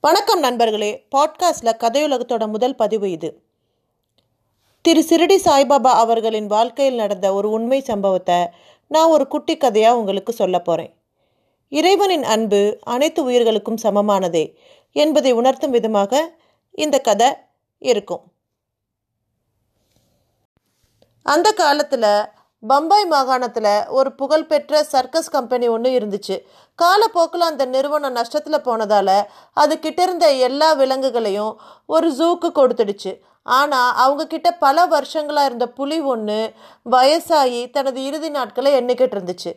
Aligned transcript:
வணக்கம் 0.00 0.38
நண்பர்களே. 0.38 1.06
பாட்காஸ்டில் 1.16 1.76
கதையுலகத்தோட 1.78 2.48
முதல் 2.48 2.74
பதிவு 2.74 3.10
இது. 3.10 3.42
திரு 4.80 5.04
சிறுடி 5.08 5.36
சாய்பாபா 5.44 5.92
அவர்களின் 6.02 6.46
வாழ்க்கையில் 6.46 6.94
நடந்த 6.94 7.32
ஒரு 7.32 7.50
உண்மை 7.50 7.80
சம்பவத்தை 7.80 8.48
நான் 8.88 9.08
ஒரு 9.08 9.28
குட்டி 9.28 9.56
கதையாக 9.56 9.98
உங்களுக்கு 9.98 10.32
சொல்ல 10.32 10.58
போகிறேன் 10.58 10.94
இறைவனின் 11.68 12.22
அன்பு 12.22 12.78
அனைத்து 12.82 13.24
உயிர்களுக்கும் 13.24 13.78
சமமானதே 13.82 14.54
என்பதை 14.92 15.32
உணர்த்தும் 15.32 15.70
விதமாக 15.70 16.32
இந்த 16.72 16.98
கதை 16.98 17.32
இருக்கும். 17.78 18.24
அந்த 21.22 21.52
காலத்தில் 21.52 22.10
பம்பாய் 22.62 23.06
மாகாணத்தில் 23.12 23.72
ஒரு 23.98 24.10
புகழ்பெற்ற 24.20 24.82
சர்க்கஸ் 24.92 25.32
கம்பெனி 25.34 25.66
ஒன்று 25.74 25.90
இருந்துச்சு. 25.98 26.36
காலப்போக்கில் 26.78 27.48
அந்த 27.48 27.64
நிறுவனம் 27.74 28.16
நஷ்டத்தில் 28.18 28.64
போனதால் 28.68 29.16
அது 29.62 29.74
கிட்ட 29.84 30.00
இருந்த 30.06 30.26
எல்லா 30.46 30.68
விலங்குகளையும் 30.80 31.52
ஒரு 31.94 32.08
ஜூக்கு 32.18 32.50
கொடுத்துடுச்சு. 32.58 33.12
ஆனால் 33.58 33.90
அவங்க 34.04 34.22
கிட்ட 34.32 34.48
பல 34.64 34.86
வருஷங்களாக 34.94 35.48
இருந்த 35.50 35.66
புலி 35.78 35.98
ஒன்று 36.12 36.38
வயசாகி 36.94 37.62
தனது 37.76 38.00
இறுதி 38.08 38.30
நாட்களை 38.38 38.72
எண்ணிக்கிட்டு 38.80 39.16
இருந்துச்சு. 39.16 39.52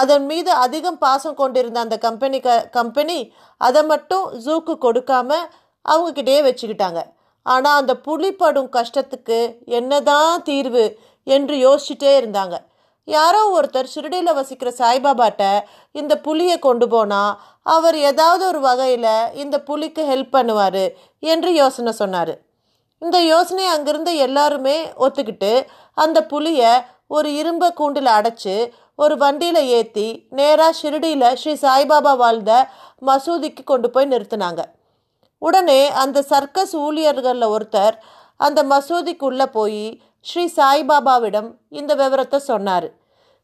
அதன் 0.00 0.26
மீது 0.30 0.50
அதிகம் 0.64 1.00
பாசம் 1.04 1.38
கொண்டிருந்த 1.40 1.78
அந்த 1.84 1.96
கம்பெனி 2.06 2.38
க 2.46 2.58
கம்பெனி 2.78 3.18
அதை 3.60 3.82
மட்டும் 3.92 4.26
ஜூக்கு 4.44 4.74
கொடுக்காம 4.86 5.30
அவங்கக்கிட்டே 5.84 6.38
வச்சுக்கிட்டாங்க. 6.48 7.00
ஆனால் 7.46 7.78
அந்த 7.80 7.92
புலி 8.06 8.30
படும் 8.40 8.70
கஷ்டத்துக்கு 8.76 9.38
என்னதான் 9.78 10.42
தீர்வு 10.50 10.84
என்று 11.26 11.56
யோசிச்சுட்டே 11.66 12.12
இருந்தாங்க. 12.20 12.56
யாரோ 13.08 13.40
ஒருத்தர் 13.56 13.90
ஷிரடியில் 13.92 14.36
வசிக்கிற 14.38 14.70
சாய்பாபாட்ட 14.80 15.42
இந்த 16.00 16.14
புலியை 16.26 16.56
கொண்டு 16.58 16.86
போனால் 16.88 17.36
அவர் 17.74 17.96
ஏதாவது 18.10 18.42
ஒரு 18.50 18.60
வகையில் 18.60 19.08
இந்த 19.42 19.56
புலிக்கு 19.68 20.02
ஹெல்ப் 20.10 20.34
பண்ணுவார் 20.36 20.84
என்று 21.22 21.50
யோசனை 21.54 21.92
சொன்னார். 21.92 22.34
இந்த 23.02 23.18
யோசனையை 23.32 23.70
அங்கிருந்த 23.76 24.10
எல்லாருமே 24.26 24.76
ஒத்துக்கிட்டு 25.04 25.52
அந்த 25.96 26.18
புலியை 26.32 26.72
ஒரு 27.06 27.28
இரும்பை 27.40 27.68
கூண்டில் 27.80 28.10
அடைச்சி 28.18 28.54
ஒரு 28.94 29.14
வண்டியில் 29.16 29.68
ஏற்றி 29.78 30.06
நேராக 30.38 30.76
ஷிரடியில் 30.80 31.36
ஸ்ரீ 31.40 31.52
சாய்பாபா 31.64 32.12
வாழ்ந்த 32.22 32.52
மசூதிக்கு 33.08 33.62
கொண்டு 33.64 33.88
போய் 33.90 34.10
நிறுத்தினாங்க. 34.12 34.62
உடனே 35.42 35.80
அந்த 36.02 36.18
சர்க்கஸ் 36.32 36.74
ஊழியர்களில் 36.86 37.52
ஒருத்தர் 37.54 37.96
அந்த 38.40 38.60
மசூதிக்குள்ளே 38.72 39.46
போய் 39.58 39.84
ஸ்ரீ 40.26 40.44
சாய்பாபாவிடம் 40.56 41.48
இந்த 41.68 41.92
விவரத்தை 41.94 42.38
சொன்னார். 42.38 42.88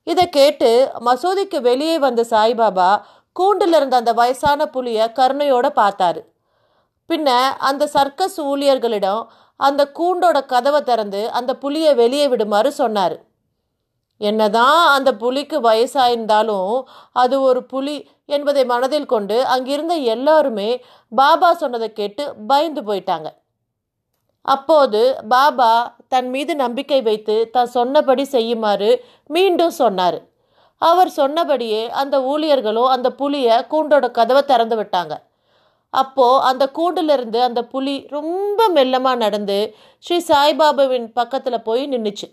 இதை 0.06 0.28
கேட்டு 0.28 0.68
மசூதிக்கு 1.06 1.58
வெளியே 1.60 1.96
வந்த 1.98 2.24
சாய்பாபா 2.30 2.90
கூண்டில் 3.32 3.74
இருந்த 3.78 3.94
அந்த 3.96 4.12
வயசான 4.12 4.60
புலியை 4.66 5.06
கருணையோடு 5.18 5.70
பார்த்தாரு. 5.80 6.20
பின்ன 7.10 7.28
அந்த 7.68 7.86
சர்க்கஸ் 7.86 8.38
ஊழியர்களிடம் 8.50 9.22
அந்த 9.60 9.82
கூண்டோட 9.98 10.38
கதவை 10.46 10.80
திறந்து 10.82 11.30
அந்த 11.30 11.52
புலியை 11.54 11.92
வெளியே 11.94 12.26
விடுமாறு 12.28 12.70
சொன்னார். 12.72 13.16
என்னதான் 14.20 14.80
அந்த 14.96 15.10
புலிக்கு 15.22 15.58
வயசாயிருந்தாலும் 15.60 16.72
அது 17.22 17.36
ஒரு 17.40 17.60
புலி 17.72 17.96
என்பதை 18.36 18.64
மனதில் 18.64 19.10
கொண்டு 19.14 19.36
அங்கிருந்த 19.54 19.94
எல்லாருமே 20.14 20.70
பாபா 21.12 21.50
சொன்னதை 21.54 21.90
கேட்டு 21.92 22.24
பயந்து 22.46 22.82
போயிட்டாங்க. 22.88 23.28
அப்போது 24.44 25.00
பாபா 25.28 25.72
தன் 26.08 26.28
மீது 26.30 26.52
நம்பிக்கை 26.54 27.00
வைத்து 27.02 27.36
தான் 27.50 27.74
சொன்னபடி 27.76 28.24
செய்யுமாறு 28.24 28.90
மீண்டும் 29.30 29.74
சொன்னார். 29.82 30.18
அவர் 30.82 31.10
சொன்னபடியே 31.20 31.82
அந்த 31.90 32.16
ஊழியர்களும் 32.32 32.92
அந்த 32.94 33.08
புலியை 33.12 33.56
கூண்டோட 33.72 34.06
கதவை 34.10 34.42
திறந்து 34.42 34.76
விட்டாங்க. 34.80 35.14
அப்போ 35.94 36.26
அந்த 36.40 36.64
கூண்டிலிருந்து 36.78 37.38
அந்த 37.48 37.60
புலி 37.64 37.94
ரொம்ப 38.16 38.68
மெல்லமாக 38.68 39.22
நடந்து 39.24 39.58
ஸ்ரீ 40.04 40.18
சாய்பாபாவின் 40.28 41.06
பக்கத்தில் 41.12 41.66
போய் 41.68 41.84
நின்றுச்சு 41.92 42.28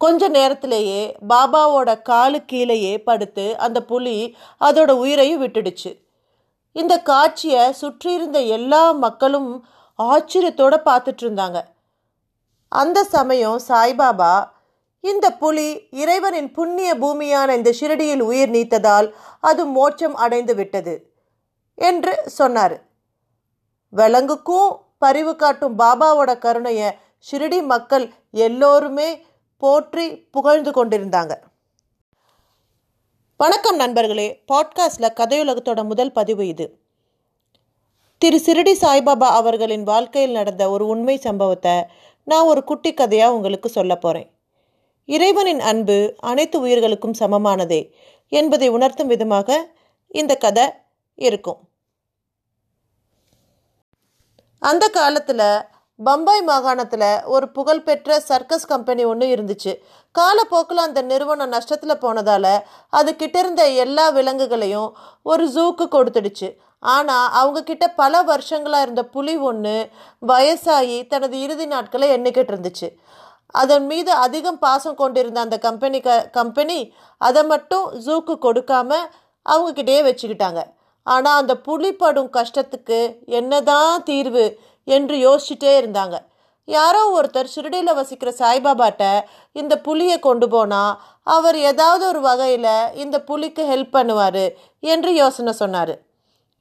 கொஞ்ச 0.00 0.28
நேரத்திலேயே 0.28 1.00
பாபாவோட 1.28 1.90
காலு 2.02 2.38
கீழேயே 2.50 2.94
படுத்து 2.98 3.46
அந்த 3.56 3.78
புலி 3.82 4.16
அதோட 4.60 4.90
உயிரையும் 5.02 5.42
விட்டுடுச்சு. 5.42 5.90
இந்த 6.76 6.94
காட்சியை 7.10 7.64
சுற்றியிருந்த 7.72 8.38
எல்லா 8.56 8.82
மக்களும் 9.04 9.50
ஆச்சரியத்தோட 10.02 10.74
பார்த்துட்டு 10.84 11.22
இருந்தாங்க. 11.22 11.62
அந்த 12.68 13.04
சமயம் 13.04 13.60
சாய்பாபா 13.68 14.48
இந்த 15.00 15.32
புலி 15.32 15.88
இறைவனின் 15.90 16.52
புண்ணிய 16.52 16.94
பூமியான 16.94 17.56
இந்த 17.56 17.74
ஷிரடியில் 17.80 18.20
உயிர் 18.20 18.48
நீத்ததால் 18.48 19.14
அது 19.40 19.66
மோட்சம் 19.66 20.14
அடைந்து 20.14 20.54
விட்டது 20.54 21.12
என்று 21.74 22.22
சொன்னார். 22.26 22.86
விலங்குக்கும் 23.90 24.80
பரிவு 24.98 25.36
காட்டும் 25.36 25.78
பாபாவோட 25.78 26.38
கருணையை 26.38 26.98
ஷிரடி 27.30 27.64
மக்கள் 27.64 28.12
எல்லோருமே 28.30 29.26
போற்றி 29.56 30.16
புகழ்ந்து 30.16 30.70
கொண்டிருந்தாங்க. 30.70 31.34
வணக்கம் 33.36 33.76
நண்பர்களே. 33.76 34.44
பாட்காஸ்டில் 34.52 35.16
கதையுலகத்தோட 35.16 35.84
முதல் 35.84 36.12
பதிவு 36.12 36.46
இது. 36.46 36.78
திரு 38.22 38.38
சிறடி 38.46 38.72
சாய்பாபா 38.80 39.26
அவர்களின் 39.40 39.82
வாழ்க்கையில் 39.82 40.34
நடந்த 40.38 40.62
ஒரு 40.70 40.84
உண்மை 40.86 41.14
சம்பவத்தை 41.26 41.74
நான் 42.26 42.48
ஒரு 42.50 42.60
குட்டி 42.64 42.90
கதையாக 42.94 43.34
உங்களுக்கு 43.36 43.68
சொல்ல 43.68 43.92
போகிறேன் 43.96 44.28
இறைவனின் 45.08 45.62
அன்பு 45.70 45.96
அனைத்து 46.30 46.56
உயிர்களுக்கும் 46.60 47.14
சமமானதே 47.20 47.80
என்பதை 48.32 48.68
உணர்த்தும் 48.76 49.10
விதமாக 49.12 49.58
இந்த 50.20 50.32
கதை 50.36 50.66
இருக்கும். 51.18 51.60
அந்த 54.62 54.84
காலத்தில் 54.98 55.46
பம்பாய் 56.00 56.44
மாகாணத்தில் 56.50 57.08
ஒரு 57.34 57.46
புகழ்பெற்ற 57.56 58.18
சர்க்கஸ் 58.30 58.70
கம்பெனி 58.72 59.04
ஒன்று 59.04 59.26
இருந்துச்சு. 59.34 59.72
காலப்போக்கில் 60.14 60.86
அந்த 60.86 61.00
நிறுவனம் 61.02 61.54
நஷ்டத்தில் 61.56 62.02
போனதால் 62.04 62.54
அது 62.98 63.12
கிட்ட 63.16 63.38
இருந்த 63.38 63.64
எல்லா 63.84 64.06
விலங்குகளையும் 64.18 64.90
ஒரு 65.22 65.46
ஜூக்கு 65.56 65.86
கொடுத்துடுச்சு. 65.96 66.50
ஆனால் 66.82 67.28
அவங்க 67.40 67.60
கிட்ட 67.62 67.86
பல 68.00 68.22
வருஷங்களாக 68.22 68.84
இருந்த 68.86 69.02
புலி 69.14 69.34
ஒன்று 69.50 69.76
வயசாகி 70.22 70.98
தனது 71.12 71.36
இறுதி 71.44 71.66
நாட்களை 71.66 72.08
எண்ணிக்கிட்டு 72.16 72.52
இருந்துச்சு. 72.52 72.88
அதன் 73.54 73.86
மீது 73.90 74.10
அதிகம் 74.24 74.58
பாசம் 74.64 74.98
கொண்டிருந்த 75.02 75.38
அந்த 75.40 75.56
கம்பெனி 75.58 76.00
க 76.00 76.16
கம்பெனி 76.38 76.78
அதை 77.20 77.42
மட்டும் 77.52 77.86
ஜூக்கு 78.06 78.34
கொடுக்காம 78.46 78.90
அவங்கக்கிட்டே 79.46 79.98
வச்சுக்கிட்டாங்க. 80.08 80.62
ஆனால் 81.06 81.38
அந்த 81.40 81.54
புலி 81.66 81.90
படும் 81.92 82.30
கஷ்டத்துக்கு 82.38 82.98
என்னதான் 83.38 84.02
தீர்வு 84.08 84.46
என்று 84.88 85.16
யோசிச்சுட்டே 85.26 85.72
இருந்தாங்க. 85.80 86.16
யாரோ 86.68 87.02
ஒருத்தர் 87.18 87.52
ஷிரடியில் 87.52 87.98
வசிக்கிற 87.98 88.30
சாய்பாபாட்ட 88.40 89.04
இந்த 89.60 89.74
புலியை 89.86 90.18
கொண்டு 90.26 90.46
போனால் 90.54 90.98
அவர் 91.36 91.56
ஏதாவது 91.70 92.04
ஒரு 92.08 92.20
வகையில் 92.26 92.90
இந்த 93.04 93.16
புலிக்கு 93.28 93.62
ஹெல்ப் 93.70 93.94
பண்ணுவார் 93.96 94.44
என்று 94.92 95.12
யோசனை 95.22 95.54
சொன்னார். 95.62 95.94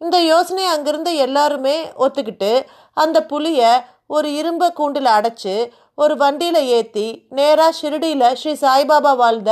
இந்த 0.01 0.17
யோசனையை 0.23 0.69
அங்கிருந்த 0.73 1.11
எல்லாருமே 1.25 1.75
ஒத்துக்கிட்டு 2.05 2.51
அந்த 2.97 3.17
புலியை 3.31 3.71
ஒரு 4.15 4.27
இரும்பை 4.39 4.67
கூண்டில் 4.71 5.09
அடைச்சி 5.17 5.55
ஒரு 5.97 6.13
வண்டியில் 6.15 6.61
ஏற்றி 6.77 7.05
நேராக 7.29 7.75
ஷிரடியில் 7.79 8.35
ஸ்ரீ 8.39 8.53
சாய்பாபா 8.61 9.13
வாழ்ந்த 9.15 9.51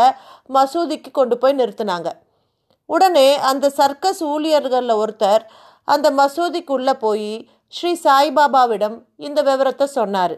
மசூதிக்கு 0.53 1.09
கொண்டு 1.11 1.35
போய் 1.37 1.57
நிறுத்தினாங்க. 1.59 2.09
உடனே 2.89 3.27
அந்த 3.49 3.71
சர்க்கஸ் 3.79 4.21
ஊழியர்களில் 4.33 4.99
ஒருத்தர் 5.01 5.43
அந்த 5.87 6.07
மசூதிக்குள்ளே 6.11 6.93
போய் 7.05 7.31
ஸ்ரீ 7.73 7.91
சாய்பாபாவிடம் 8.03 8.97
இந்த 9.17 9.39
விவரத்தை 9.41 9.87
சொன்னார். 9.87 10.35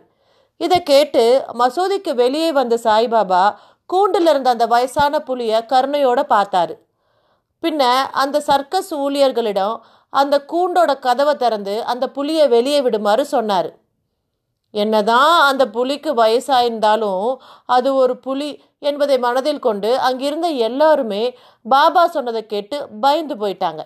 இதை 0.61 0.79
கேட்டு 0.83 1.23
மசூதிக்கு 1.59 2.11
வெளியே 2.15 2.49
வந்த 2.51 2.75
சாய்பாபா 2.83 3.43
கூண்டில் 3.89 4.29
இருந்த 4.31 4.49
அந்த 4.49 4.65
வயசான 4.65 5.19
புலியை 5.19 5.59
கருணையோடு 5.71 6.23
பார்த்தாரு. 6.35 6.75
பின்ன 7.63 7.83
அந்த 8.21 8.37
சர்க்கஸ் 8.49 8.91
ஊழியர்களிடம் 9.03 9.75
அந்த 10.13 10.35
கூண்டோட 10.51 10.91
கதவை 10.99 11.35
திறந்து 11.35 11.75
அந்த 11.91 12.05
புலியை 12.17 12.45
வெளியே 12.47 12.79
விடுமாறு 12.81 13.25
சொன்னார். 13.25 13.69
என்னதான் 14.73 15.33
அந்த 15.49 15.63
புலிக்கு 15.75 16.11
வயசாயிருந்தாலும் 16.21 17.27
அது 17.75 17.89
ஒரு 17.95 18.13
புலி 18.25 18.49
என்பதை 18.89 19.17
மனதில் 19.25 19.65
கொண்டு 19.67 19.91
அங்கிருந்த 20.07 20.47
எல்லாருமே 20.67 21.21
பாபா 21.65 22.03
சொன்னதை 22.15 22.41
கேட்டு 22.45 22.77
பயந்து 23.03 23.35
போயிட்டாங்க. 23.35 23.81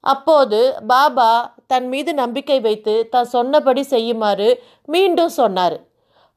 அப்போது 0.00 0.60
பாபா 0.86 1.30
தன் 1.66 1.88
மீது 1.88 2.12
நம்பிக்கை 2.14 2.58
வைத்து 2.60 2.94
தான் 3.08 3.32
சொன்னபடி 3.36 3.82
செய்யுமாறு 3.94 4.48
மீண்டும் 4.94 5.34
சொன்னார். 5.40 5.76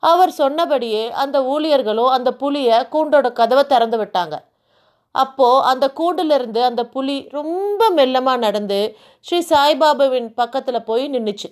அவர் 0.03 0.31
சொன்னபடியே 0.41 1.03
அந்த 1.23 1.37
ஊழியர்களும் 1.53 2.11
அந்த 2.17 2.29
புலியை 2.41 2.77
கூண்டோட 2.93 3.27
கதவை 3.33 3.63
திறந்து 3.65 3.97
விட்டாங்க. 4.01 4.35
அப்போது 5.15 5.65
அந்த 5.71 5.85
கூண்டிலிருந்து 5.99 6.61
அந்த 6.63 6.81
புலி 6.85 7.17
ரொம்ப 7.31 7.89
மெல்லமாக 7.89 8.43
நடந்து 8.45 8.79
ஸ்ரீ 9.25 9.39
சாய்பாபாவின் 9.51 10.29
பக்கத்தில் 10.33 10.87
போய் 10.89 11.05
நின்றுச்சு 11.13 11.49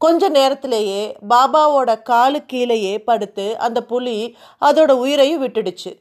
கொஞ்ச 0.00 0.28
நேரத்திலேயே 0.28 1.02
பாபாவோட 1.28 1.90
காலு 2.02 2.38
கீழேயே 2.46 2.94
படுத்து 3.08 3.46
அந்த 3.58 3.78
புலி 3.82 4.16
அதோட 4.62 4.90
உயிரையும் 5.04 5.42
விட்டுடுச்சு. 5.42 5.92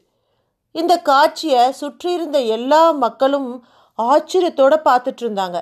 இந்த 0.76 0.94
காட்சியை 1.10 1.64
சுற்றியிருந்த 1.72 2.38
எல்லா 2.56 2.82
மக்களும் 3.04 3.50
ஆச்சரியத்தோடு 4.00 4.78
பார்த்துட்டு 4.88 5.24
இருந்தாங்க. 5.26 5.58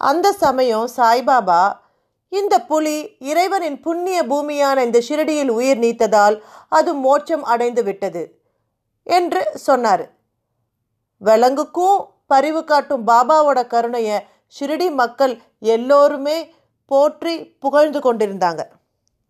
அந்த 0.00 0.28
சமயம் 0.44 0.88
சாய்பாபா 0.96 1.62
இந்த 2.32 2.54
புலி 2.70 2.96
இறைவனின் 3.30 3.78
புண்ணிய 3.80 4.18
பூமியான 4.30 4.82
இந்த 4.84 4.98
ஷிரடியில் 5.08 5.52
உயிர் 5.58 5.80
நீத்ததால் 5.84 6.36
அது 6.68 6.90
மோட்சம் 7.04 7.44
அடைந்து 7.44 7.82
விட்டது. 7.82 8.22
என்று 9.02 9.42
சொன்னார். 9.54 10.04
விலங்குக்கும் 11.16 11.96
பரிவு 12.26 12.64
காட்டும் 12.64 13.06
பாபாவோட 13.06 13.66
கருணையை 13.66 14.18
ஷிரடி 14.54 14.94
மக்கள் 14.94 15.34
எல்லோருமே 15.58 16.54
போற்றி 16.86 17.34
புகழ்ந்து 17.44 17.98
கொண்டிருந்தாங்க. 17.98 18.62